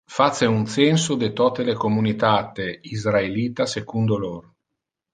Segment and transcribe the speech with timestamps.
[0.13, 2.65] Face un censo de tote le communitate
[2.97, 4.45] israelita secundo lor